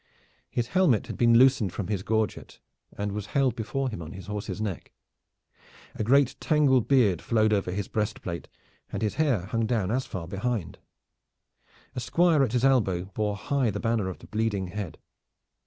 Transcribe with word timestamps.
His 0.49 0.69
helmet 0.69 1.05
had 1.05 1.15
been 1.15 1.37
loosened 1.37 1.73
from 1.73 1.85
his 1.85 2.01
gorget 2.01 2.57
and 2.97 3.11
was 3.11 3.27
held 3.37 3.55
before 3.55 3.87
him 3.87 4.01
on 4.01 4.13
his 4.13 4.25
horse's 4.25 4.59
neck. 4.59 4.91
A 5.93 6.03
great 6.03 6.35
tangled 6.39 6.87
beard 6.87 7.21
flowed 7.21 7.53
over 7.53 7.69
his 7.71 7.87
breastplate, 7.87 8.47
and 8.91 9.03
his 9.03 9.13
hair 9.21 9.41
hung 9.45 9.67
down 9.67 9.91
as 9.91 10.07
far 10.07 10.27
behind. 10.27 10.79
A 11.93 11.99
squire 11.99 12.41
at 12.41 12.53
his 12.53 12.65
elbow 12.65 13.03
bore 13.13 13.35
high 13.35 13.69
the 13.69 13.79
banner 13.79 14.09
of 14.09 14.17
the 14.17 14.25
bleeding 14.25 14.69
head. 14.69 14.97